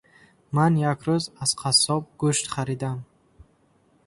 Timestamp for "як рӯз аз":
0.91-1.51